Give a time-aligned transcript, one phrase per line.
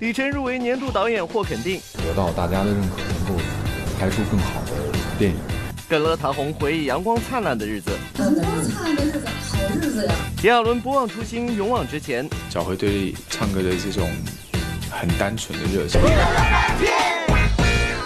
[0.00, 3.42] 李晨入围年度导演获肯定，得到大家的认可，能够
[3.98, 4.72] 拍出更好的
[5.18, 5.36] 电影。
[5.88, 10.14] 跟乐、唐红回忆阳光灿烂的日子，阳光灿烂的日子，好日子呀！
[10.42, 14.08] 炎亚纶不忘初心，勇往直前，找回对唱歌的这种
[14.90, 16.00] 很单纯的热情。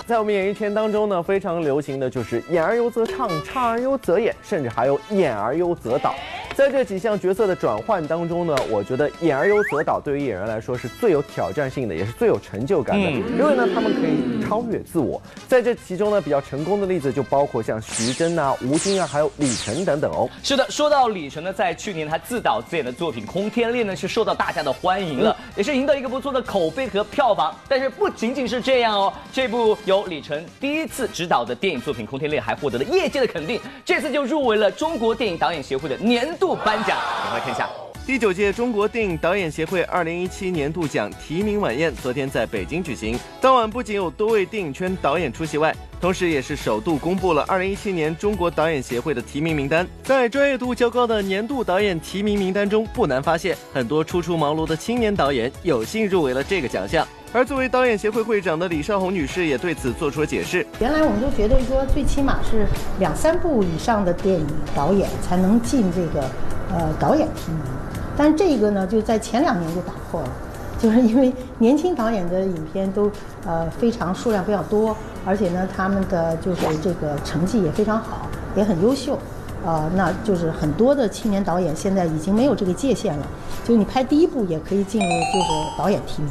[0.07, 6.15] 在我们演艺圈当中呢，非常流行的就是演而优则唱，唱而优则演，甚至还有演而优则导。
[6.55, 15.21] 在这几项角色的转换当中呢，我觉得演而优则导对于演员来说是最有挑战性的，也是最有成就感的，因为呢，他们可以超越自我。
[15.49, 20.29] 在这其中呢，比较成功的例子就包括像徐峥啊、吴京啊，还有李晨等等哦。
[20.43, 27.55] 是的，说到李晨呢，在去年他自导自演的作品《空天猎》呢，是受到大家的欢迎了，也是赢得一个不错的口碑和票房。
[27.67, 36.99] 但是不仅仅是这样哦，这部由李晨第一次执导的电影作品《空天猎》还获得了业界的肯定，这次就入围了中国电影导演协会的年度颁奖。
[36.99, 37.71] 我们来看一下。
[38.05, 43.17] 第九届中国电影导演协会二零一七年度奖提名晚宴昨天在北京举行。
[43.41, 49.87] 当晚不仅有多位电影圈导演出席外，同时也是首度公布了二零一七年中国导演协会的提名名单。
[50.03, 57.07] 在专业度较高的年度导演提名名单中，不难发现很多初出茅庐的青年导演有幸入围了这个奖项。
[57.35, 60.67] 而作为导演协会会长的李少红女士也对此做出了解释。
[60.81, 62.67] 原来我们都觉得说，最起码是
[62.99, 66.27] 两三部以上的电影导演才能进这个
[66.71, 67.61] 呃导演提名。
[68.19, 70.29] 但这个呢，就在前两年就打破了，
[70.79, 73.11] 就是因为年轻导演的影片都
[73.47, 74.95] 呃非常数量比较多，
[75.25, 79.19] 而且呢，他们的就是这个成绩也非常好，也很优秀，
[79.65, 83.27] 呃，那就是很多的青年导演现在已经没有这个界限了，
[83.65, 86.31] 就是你拍第一部也可以进入就是导演提名，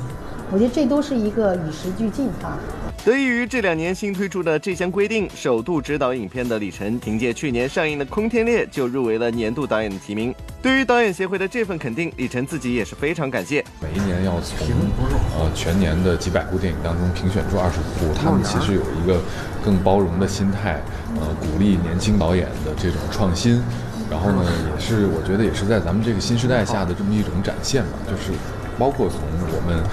[0.53, 2.57] 我觉得这都是一个与时俱进哈。
[3.05, 10.35] 得益于这两年新推出的这项规定，首度执导影片的李晨，凭借去年上映的《空天猎》就入围了年度导演的提名。
[10.61, 13.63] 对于导演协会的这份肯定，李晨自己也是非常感谢。
[13.81, 14.67] 每一年要从
[15.39, 19.21] 呃全年的几百部电影当中评选出二十五部，他们其实有一个
[19.63, 20.81] 更包容的心态，
[21.15, 23.63] 呃，鼓励年轻导演的这种创新。
[24.11, 24.43] 然后呢，
[24.75, 28.37] 也是我觉得也是在咱们这个新时代下的这么一种展现吧，就是
[28.77, 29.83] 包括从我们。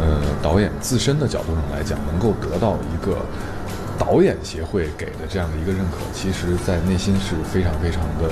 [0.00, 3.18] 呃，导演自身的角度上来讲，能够得到一个
[3.98, 8.30] 导演协会给的这样的一个认可，其实，在内心是非常非常的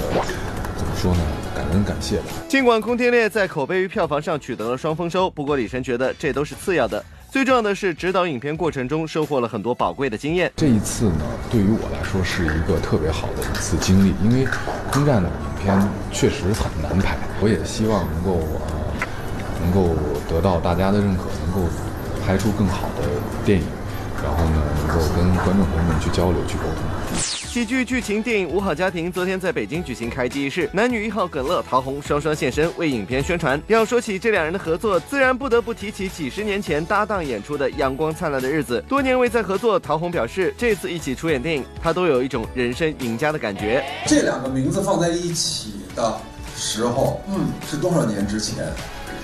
[0.78, 1.20] 怎么说呢？
[1.54, 2.22] 感恩感谢的。
[2.48, 10.50] 尽管《空天猎》在口碑与票房上取得了双丰收，不过李晨觉得这都是次要的，最重要的是指导影片过程中收获了很多宝贵的经验。
[10.56, 14.48] 这一次呢，对于我来说是一个特别好的一次经历，因为
[14.90, 18.38] 空战的影片确实很难拍，我也希望能够
[18.70, 18.77] 呃
[19.60, 19.94] 能够
[20.28, 21.24] 得到大家的认可。
[21.44, 21.68] 能够
[22.26, 23.08] 拍出更好的
[23.42, 23.64] 电影，
[24.22, 27.18] 然后呢，能够跟观众朋友们去交流、去沟通。
[27.18, 33.58] 喜剧剧情电影《五好家庭》昨天在北京举行开机仪式，男女一号耿乐、陶虹双双现身为影片宣传。
[33.66, 38.78] 要说起这两人的合作，自然不得不提起几十年前搭档演出的《阳光灿烂的日子》。
[38.90, 43.82] 多年未再合作，陶虹表示，这次一起出演电影，他都有一种人生赢家的感觉。
[44.06, 46.14] 这两个名字放在一起的
[46.54, 48.66] 时候，嗯，是多少年之前？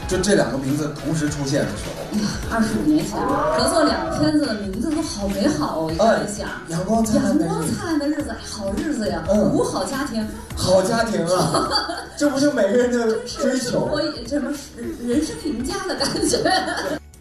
[0.06, 5.90] 就这两个名字同时出现的时候，二十五年前合作两个片子的名字都好美好哦！
[5.90, 9.24] 一在想，阳光灿烂的日子，好日子呀！
[9.28, 11.68] 嗯，五好家庭，好家庭啊！
[12.16, 14.52] 这不是每个人的追求，我什么
[15.06, 16.38] 人生赢家的感觉。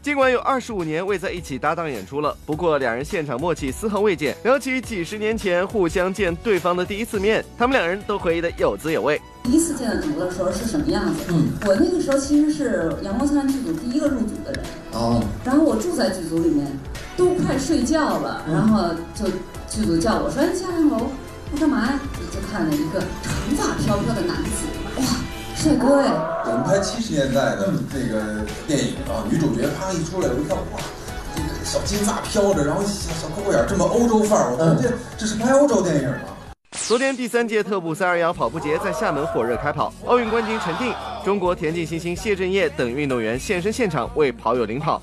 [0.04, 4.36] 尽管有二十五年未在一起搭档演出了，不过两人现场默契丝毫未减。
[4.44, 9.22] 聊起几十年前互相见对方的第一次面，他们两人都回忆的有滋有味。
[9.44, 11.24] 第一次见到整个的时候是什么样子？
[11.30, 14.66] 嗯，我那个时候其实是《阳光灿烂》剧组第一个入组的人。
[14.92, 15.24] 哦。
[15.46, 16.68] 然后我住在剧组里面，
[17.16, 19.26] 都快睡觉了，然后就
[19.70, 21.12] 剧组叫我说：“哎下趟楼，
[21.54, 21.98] 我干嘛呀？”
[22.30, 25.04] 就看了一个长发飘飘的男子，哇！
[25.64, 26.12] 帅哥哎！
[26.46, 30.80] 我们拍七十年代的这个电影啊，女主角啪一出来，我一看哇，
[31.34, 36.36] 这个小金发飘着，然后小小扣扣眼，这么欧洲范儿，我说这这是拍欧洲电影吗？
[36.86, 40.94] 昨天第三届特步三二幺跑步节在厦门火热开跑，奥运冠军陈定、
[41.24, 45.02] 中国田径新星谢震业等运动员现身现场为跑友领跑。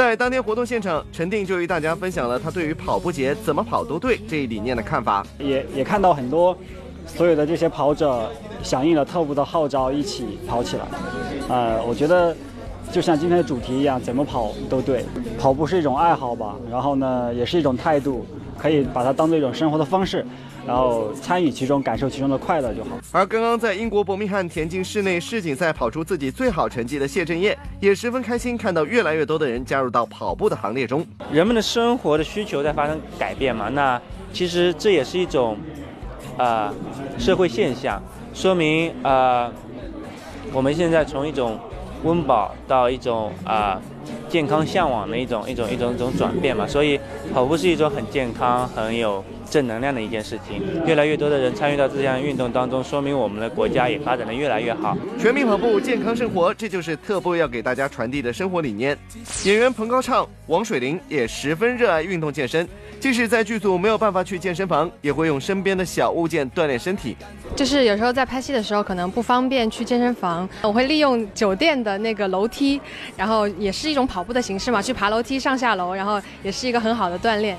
[0.00, 5.22] 在当天活动现场，陈定就与大家分享了他对于跑步节怎么跑都对这一理念的看法。
[5.38, 6.56] 也也看到很多
[7.06, 8.32] 所有的这些跑者
[8.62, 10.84] 响应了特步的号召，一起跑起来。
[11.50, 12.34] 呃，我觉得
[12.90, 15.04] 就像今天的主题一样，怎么跑都对。
[15.38, 18.24] 跑步是一种爱好吧，然后呢，也是一种态度，
[18.56, 20.24] 可以把它当做一种生活的方式。
[20.70, 22.90] 然后参与其中，感受其中的快乐就好。
[23.10, 31.04] 而刚刚在英国伯明翰田径室内世锦赛跑出自己最好成绩的谢震业，也十分开心，看到越来越多的人加入到跑步的行列中。
[31.32, 34.00] 人们的生活的需求在发生改变嘛，那
[34.32, 35.58] 其实这也是一种
[36.38, 36.72] 呃
[37.18, 38.00] 社会现象，
[38.32, 39.52] 说明呃
[40.52, 41.58] 我们现在从一种
[42.02, 43.80] 温饱到一种啊
[44.28, 46.98] 健康向往的一种一种一种一种转变嘛，所以
[47.32, 49.24] 跑步是一种很健康很有。
[49.50, 54.96] 正能量的一件事情，越来越多的人参与到这项运动当中，说明我们的国家也发展的越来越好。
[55.18, 58.96] 全民跑步，健康生活，这就是特步要给大家传递的生活理念。
[59.44, 62.64] 演员彭高畅、王水玲也十分热爱运动健身，
[63.00, 67.16] 即使在剧组没有办法去健身房，也会用身边的小物件锻炼身体。
[67.56, 72.78] 就是有时候在拍戏的时候，可能不方便去健身房，我会利用酒店的那个楼梯，
[73.16, 77.56] 然后也是一种跑步的形式嘛，去爬楼梯上下楼，然后也是一个很好的锻炼。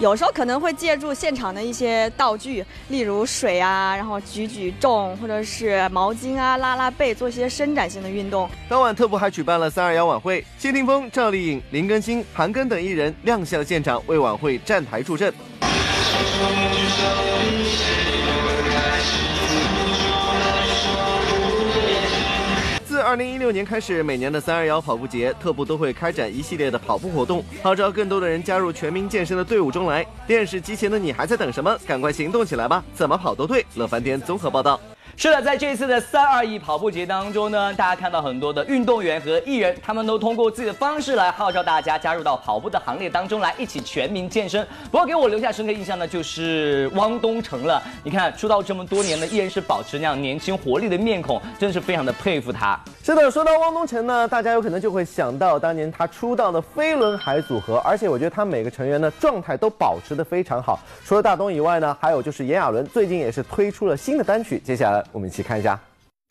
[0.00, 8.50] 有时候可能会借助现场的一些道具，例如水啊，然后举举重，或者是毛巾啊，拉拉背，做一些伸展性的运动。
[8.68, 15.32] 当晚特步还举办了三二幺晚会，谢霆锋、赵丽颖、林更新、韩庚等艺人亮相现场，为晚会站台助阵。
[23.14, 30.04] 二零一六年开始，每年的三二幺跑步节，特步都会开展一系列的跑步活动，号召更多的人加入全民健身的队伍中来。
[30.26, 31.78] 电视机前的你还在等什么？
[31.86, 32.82] 赶快行动起来吧！
[32.92, 33.64] 怎么跑都对。
[33.76, 34.80] 乐翻天综合报道。
[35.16, 44.66] 是的，在这次的三二一跑步节当中呢，大家看到很多的运动员和艺人，他们都通过自己的方式来号召大家加入到跑步的行列当中来，一起全民健身。
[44.90, 47.80] 不过给我留下深刻印象的就是汪东城了。
[48.02, 52.78] 你看，出道这么多年呢，依然是保持那样年轻活力的面孔，真是非常的佩服他。
[53.02, 60.80] 是的，说到汪东城呢，大家有可能就会想到当年他出道的飞轮海组合，而且我觉得他每个成员呢状态都保持的非常好。
[61.04, 64.60] 除了大东以外呢，还有就是炎亚纶，最近也是推出了新的单曲。
[64.64, 65.78] 接下来我们一起看一下。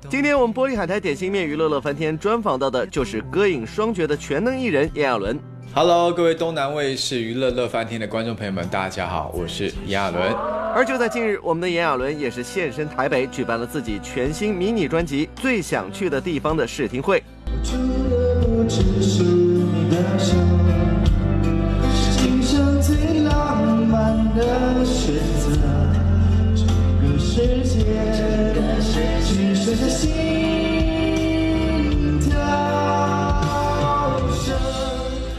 [0.10, 5.40] 今天我们玻璃海苔点心面娱乐乐翻天专访到的就是歌影双绝的全能艺人炎亚纶。
[5.74, 10.20] Hello，各位东南卫视娱乐乐翻天的观众朋友们，大家好，我是炎亚纶。
[10.76, 17.24] 而就在近日，我们的炎亚纶也是现身台北，举办了自己全新迷你专辑《最想去的地方》的试听会。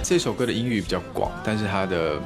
[0.02, 2.20] 这首歌的音域比较广，但是它的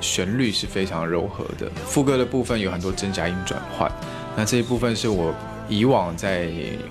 [0.00, 1.70] 旋律是非常柔和的。
[1.84, 3.90] 副歌的部分有很多真假音转换，
[4.36, 5.34] 那这一部分是我
[5.68, 6.48] 以往在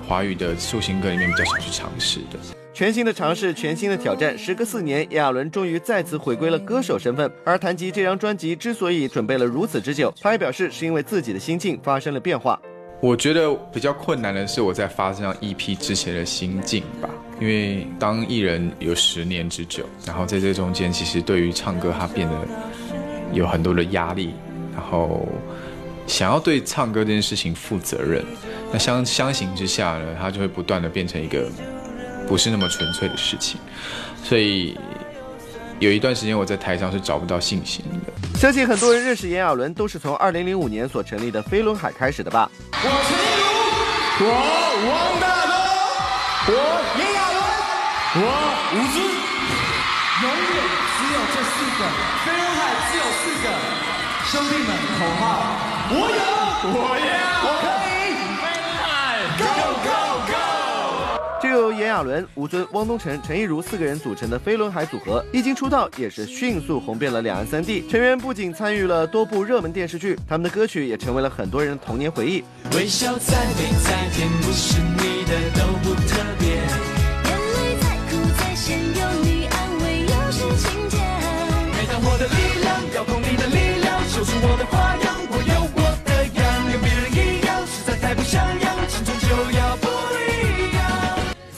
[0.07, 2.37] 华语的抒情歌里面比较少去尝试的。
[2.73, 4.37] 全新的尝试，全新的挑战。
[4.37, 7.29] 时隔四年，亚纶终于再次回归了歌手身份。
[7.43, 12.59] 而谈及这张专辑之所以准备了如此之久，他也表示是因为自己的心境发生了变化。
[13.01, 17.10] 我觉得比较困难的是我在发这张 EP 之前的心境吧，
[17.40, 22.36] 因为当艺人有十年之久，然后在这中间，其实对于唱歌它变得
[23.31, 24.34] 有很多的压力，
[24.74, 25.28] 然后
[26.07, 28.24] 想要对唱歌这件事情负责任，
[28.72, 31.50] 那相相形之下呢，它就会不断的变成一个
[32.28, 33.60] 不是那么纯粹的事情，
[34.24, 34.78] 所以。
[35.79, 38.11] 有一段时间我在台上是找不到信心的。
[38.37, 42.51] 相信很多人认识炎亚纶都是从2005年所成立的飞轮海开始的吧？
[42.73, 44.31] 我陈龙，我
[44.89, 45.55] 王大东，
[46.51, 46.53] 我
[46.99, 47.39] 炎亚纶，
[48.19, 48.21] 我
[48.73, 48.99] 吴尊，
[50.21, 50.59] 永远
[50.98, 51.81] 只有这四个，
[52.25, 52.59] 飞轮海
[52.91, 53.48] 只有四个，
[54.27, 54.69] 兄弟们
[55.00, 55.24] 口号，
[55.91, 56.19] 我有，
[56.74, 57.09] 我要，
[57.41, 57.89] 我可以。
[61.41, 67.88] 就由炎亚纶、吴尊、汪东城、陈亦儒四个人组成的飞轮海组合，一经出道也是迅速红遍了两岸三地。
[67.88, 72.43] 成员不仅参与了多部热门电视剧，他们的歌曲也成为了很多人的童年回忆。
[72.75, 75.38] 微笑再美再甜，不是你的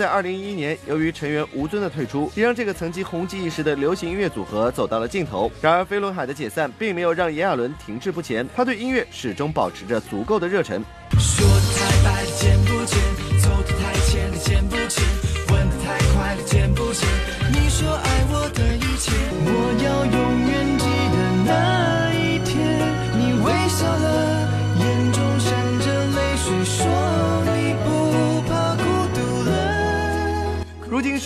[0.01, 5.51] 在二零一一年，由于成员吴尊的退出，也让这个曾经红极一时的流行音乐组合走到了尽头。
[5.61, 10.83] 然而，飞轮海的解散并没有让炎亚纶停滞不前，他对音乐始终保持着足够的热忱。
[11.19, 12.97] 说的太白的见不见，
[13.43, 15.30] 走的太浅的见不见，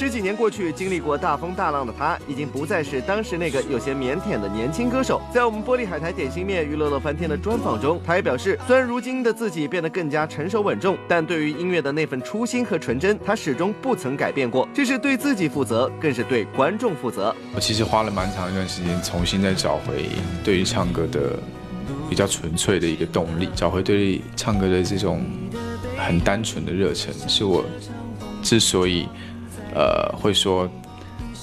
[0.05, 5.19] 十几年过去，经历过大风大浪的他，已经不再是当时那个有些腼腆的年轻歌手。
[5.33, 14.69] 在我们玻璃海苔点心面娱乐乐翻天的专访中，他也表示，虽然如今的自己变得更加成熟稳重，但对于音乐的那份初心和纯真，他始终不曾改变过。
[14.75, 17.35] 这是对自己负责，更是对观众负责。
[17.55, 20.07] 我其实花了蛮长一段时间，重新再找回
[20.43, 21.39] 对于唱歌的
[22.07, 25.25] 比较纯粹的一个动力，找回对唱歌的这种
[25.97, 27.65] 很单纯的热忱，是我
[28.43, 29.07] 之所以
[29.75, 30.67] 呃会说。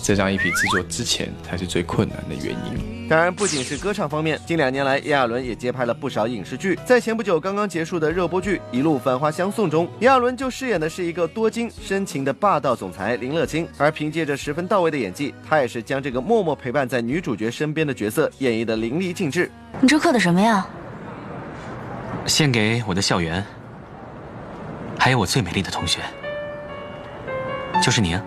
[0.04, 3.08] 这张 EP 制作之前才是最困难的原因。
[3.08, 6.76] 当然，不仅是歌唱方面，近两年来，炎亚纶也接拍了不少影视剧。
[6.84, 13.64] 在前不久刚刚结束的热播剧《一路繁花相送》中，炎亚纶就饰演的是一个多金深情的霸道总裁林乐清。
[13.78, 19.48] 而凭借着十分到位的演技，他也是将这个默默陪伴在女主角身边的角色演绎的淋漓尽致。
[19.80, 20.66] 你这刻的什么呀？
[22.26, 23.44] 献给我的校园，
[24.98, 26.00] 还有我最美丽的同学，
[27.80, 28.24] 就是你啊。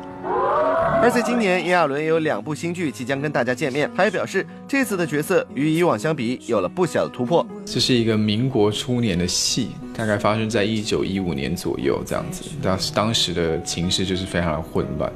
[1.02, 7.46] 而在今年，炎亚纶也有两部新剧即将跟大家见面，他也表示这次的角色与以往相比有了不小的突破。
[7.66, 12.44] 这是一个民国初年的戏，大概发生在一九一五年左右这样子。
[12.64, 15.12] 当时当时的情势就是非常的混乱，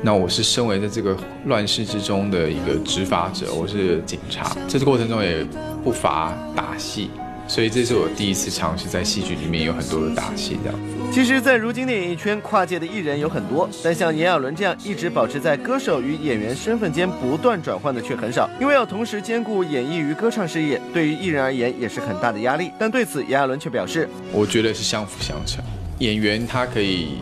[0.00, 1.14] 那我是身为在这个
[1.44, 5.44] 乱世之中的一个执法者，我是警察，这次过程中也
[5.82, 7.10] 不乏打戏。
[7.46, 10.78] 所以这是我第一次尝试在戏剧里面有很多的打戏，这样。
[11.12, 18.50] 其实，在如今的演艺圈，跨界的艺人有很多，但像炎亚纶这样一直保持在歌手与演员身份间不断转换的却很少。
[18.60, 22.70] 因为要同时兼顾演艺与歌唱事业，对于艺人而言也是很大的压力。
[22.78, 25.62] 但对此，炎亚纶却表示：“我觉得是相辅相成。
[25.98, 27.18] 演员他可以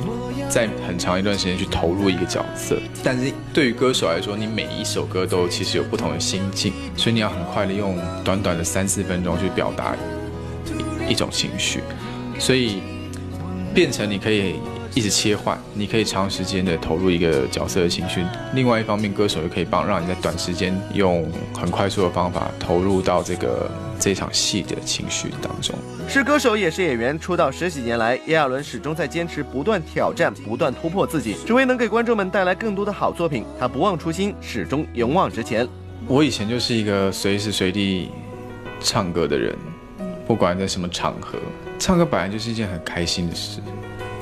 [0.52, 9.96] 在很长一段时间去投入一个角色，但是对于歌手来说，你每一首歌都其实有不同的心境，所以你要很快的用短短的三四分钟去表达。”
[11.08, 11.80] 一种情绪，
[12.38, 12.80] 所以
[13.74, 14.54] 变成你可以
[14.94, 18.24] 一直切换，你可以长时间的投入一个角色的情绪。
[18.54, 23.68] 另外一方面，歌手又可以帮让你在短时间用很快速的方法投入到这个
[24.02, 25.76] 这场戏的情绪当中。
[26.08, 33.44] 是歌手也是演员，出道十几年来，炎亚纶始终在坚持不断挑战、不断突破自己，只为能给观众们带来更多的好作品。
[33.60, 35.68] 他不忘初心，始终勇往直前。
[36.08, 38.10] 我以前就是一个随时随地
[38.80, 39.56] 唱歌的人。
[40.26, 41.38] 不管在什么场合，
[41.78, 43.60] 唱歌本来就是一件很开心的事。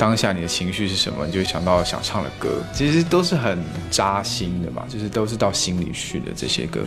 [0.00, 3.58] 当下你的情绪是什么，你就想到想唱的歌，其实都是很
[3.90, 6.80] 扎心的嘛，就是都是到心里去的这些歌。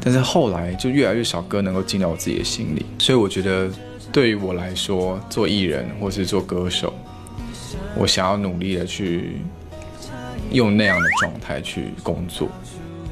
[0.00, 3.68] 但是后来就越来越少歌能够进到我自己的心里，所以我觉得
[4.12, 6.94] 对于我来说，做艺人或是做歌手，
[7.96, 9.38] 我想要努力的去
[10.52, 12.48] 用那样的状态去工作。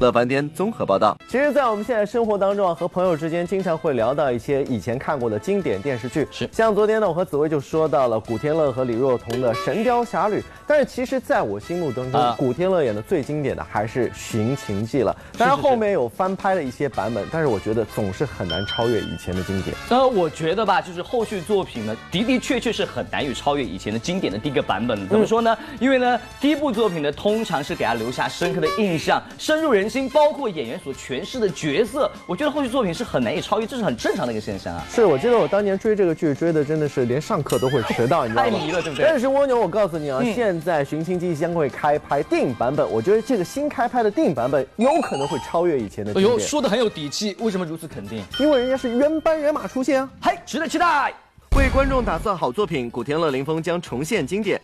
[0.01, 1.15] 乐翻天综合报道。
[1.29, 6.27] 其实，在我们现在生活当中啊，和朋友之间经常会聊到一些以前看过的经典电视剧。
[6.31, 10.39] 是，像昨天呢，我和紫薇就说到了古天乐和李若彤的《神雕侠侣》。
[10.65, 15.15] 但是，其实在我心目当中，古天乐演的最经典的还是《寻秦记》了。
[15.37, 19.75] 当然，后面有翻拍的一些版本，但是我觉得总是很难超越以前的经典。
[19.89, 25.07] 呃，我觉得吧，就是后续作品呢，的的确确是很难以超越以前的经典的第一个版本。
[25.07, 25.55] 怎么说呢？
[25.79, 29.90] 因为呢，第一部作品呢，通常是给他留下深刻的印象，深入人。
[30.09, 34.85] 包括演员所诠释的角色，我觉得后续作品是很难以超越，这是很正常的一个现象啊。
[34.89, 38.49] 是我记得我当年追这个剧，追的真的是连上课都会迟到，你知道吗？
[38.49, 39.05] 太迷了，对不对？
[39.07, 46.13] 但是蜗牛，我告诉你啊，现在《寻秦记》将会开拍电影版本，我觉得这个新开拍的电影版本有可能会超越以前的。
[46.15, 48.23] 哎呦，说的很有底气，为什么如此肯定？
[48.39, 51.13] 因为人家是原班人马出现啊，嗨，值得期待。
[51.57, 54.59] 为观众打造好作品，古天乐、林峰将重现经典。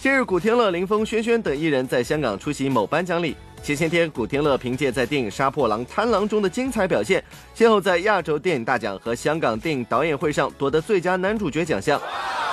[0.00, 3.36] 近日，古天乐、林峰、轩轩等艺人在香港出席某颁奖礼。
[3.62, 7.22] 前些天，古天乐凭借在电影《杀破狼·贪狼》中的精彩表现，
[7.54, 12.00] 先后在亚洲电影大奖和香港电影导演会上夺得最佳男主角奖项。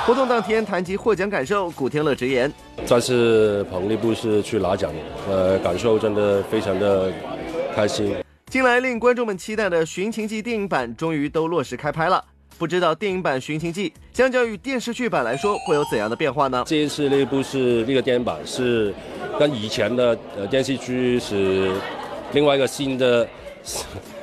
[0.05, 2.51] 活动当天谈及获奖感受，古天乐直言
[2.85, 4.93] ：“再次捧力部是去拿奖，
[5.27, 7.11] 呃，感受真的非常的
[7.75, 12.23] 开心。”近来令观众们期待的《寻秦记》电影版终于都落实开拍了。
[12.59, 16.61] 不知道电影版《寻秦记》相较于电视剧版来说会有怎样的变化呢？
[16.67, 18.93] 这一次那部是那个电影版是
[19.39, 21.71] 跟以前的呃电视剧是
[22.33, 23.25] 另外一个新的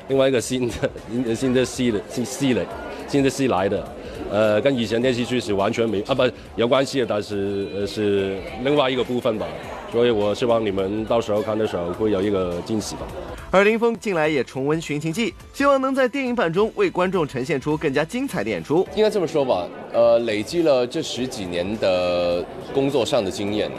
[0.08, 2.66] 另外一个新的新的戏的新戏的
[3.08, 3.88] 新的戏来的，
[4.30, 6.22] 呃，跟以前电视剧是完全没啊不
[6.56, 9.46] 有关系的，但是呃是另外一个部分吧。
[9.92, 13.02] 所以我希望你们到时候看的时候会有一个惊喜吧。
[13.50, 18.86] 而林峰近来也重温《寻秦记》，希望能在电影版中为观众呈现出更加精彩的演出。
[18.94, 23.70] 应该这么说吧，呃，累积了这十几年的工作上的经验，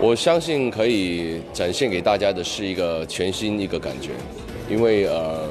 [0.00, 4.10] 我相信可以展现给大家的是一个全新一个感觉，
[4.70, 5.48] 因为呃，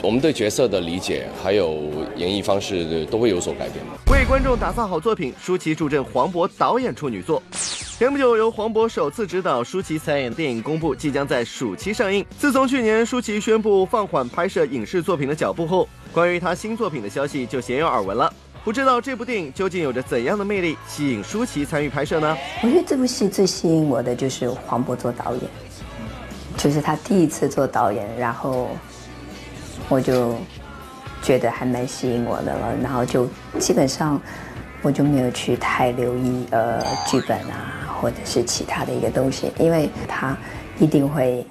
[0.00, 3.84] 我们对角色的理解还有演绎方式都会有所改变。
[4.12, 7.42] 为观众打造好作品，舒淇助阵黄渤导演处女作。
[7.50, 12.24] 前不久，由黄渤首次执导、舒淇参演电影公布，即将在暑期上映。
[12.38, 18.32] 自从去年舒淇宣布放缓拍摄影视作品的脚步后，关于她新作品的消息就鲜有耳闻了。
[18.62, 22.36] 不知道这部电影究竟有着怎样的魅力，吸引舒淇参与拍摄呢？
[22.62, 25.42] 我觉得这部戏最吸引我的就是黄渤做导演，
[26.56, 28.68] 就是他第一次做导演，然后
[29.88, 30.36] 我就
[31.22, 33.28] 觉得还蛮吸引我的了，然后就
[33.58, 34.20] 基本上
[34.82, 40.36] 我就没有去太留意呃剧本啊，或者是其他的一个东西，因为他
[40.78, 41.46] 一定会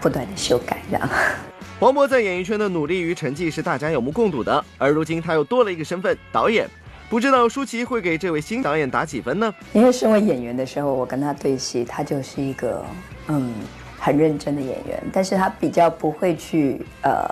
[0.00, 1.08] 不断的修改这样。
[1.80, 6.68] 黄渤在演艺圈的努力与成绩是大家有目共睹的，而如今他又多了一个身份——导演。
[7.08, 9.52] 不知道舒淇会给这位新导演打几分呢？
[9.72, 12.84] 因为身为演员的时候，我跟他对戏，他就是一个
[13.26, 13.52] 嗯
[13.98, 17.26] 很认真的演员，但是他比较不会去呃，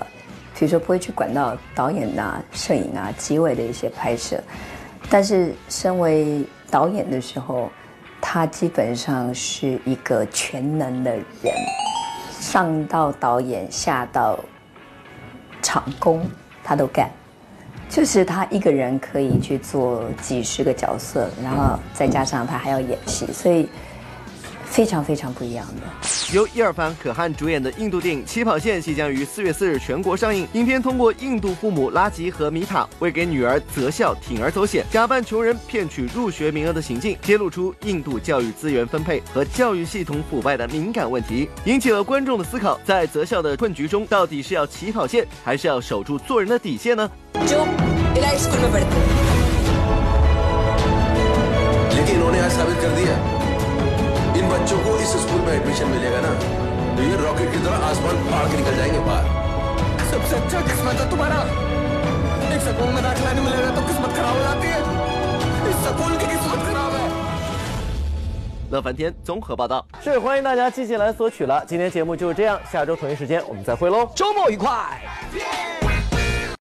[0.59, 4.43] 比如说不会去管到导演啊、摄影啊、机位的一些拍摄。
[5.09, 7.71] 但是身为导演的时候，
[8.21, 11.55] 他基本上是一个全能的人，
[12.41, 14.38] 上到导演，下到
[15.62, 16.27] 场工，
[16.65, 17.09] 他都干。
[17.88, 23.67] 就是他一个人可以去做几十个角色，然后再加上他还要演戏，所以
[24.65, 25.83] 非常非常不一样的。
[26.35, 30.47] 由伊尔凡·可汗主演的印度电影《起跑线》即将于四月四日全国上映。
[30.53, 47.11] 影片通过印度父母拉吉和米塔为给女儿择校铤而走险，假扮穷人骗取入学名额的行径，揭露出印度教育资源分配和教育系统腐败的敏感问题，引起了观众的思考：在择校的困局中，到底是要起跑线，还是要守住做人的底线呢
[54.48, 56.32] इन बच्चों को इस स्कूल में एडमिशन मिलेगा ना
[56.96, 59.25] तो ये रॉकेट की तरह आसमान फाड़ के निकल जाएंगे बाहर
[60.12, 61.40] सबसे अच्छा किस्मत है तुम्हारा
[62.56, 64.80] एक स्कूल में दाखिला नहीं मिलेगा तो किस्मत खराब हो जाती है
[65.72, 67.02] इस स्कूल की किस्मत खराब है
[68.74, 71.63] 乐翻天综合报道是欢迎大家积极来索取了。
[71.68, 74.68] 今天节目就是这样，下周同一时间我们再会喽，周末愉快。